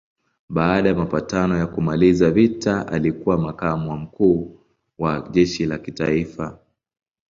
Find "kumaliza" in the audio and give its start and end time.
1.67-2.31